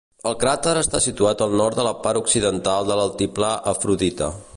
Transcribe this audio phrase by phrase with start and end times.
[0.27, 4.31] El cràter està situat al nord de la part occidental de l'altiplà Afrodita.